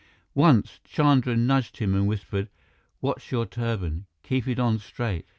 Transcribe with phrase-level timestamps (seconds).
[0.33, 2.49] Once, Chandra nudged him and whispered,
[3.01, 4.07] "Watch your turban!
[4.23, 5.27] Keep it on straight!"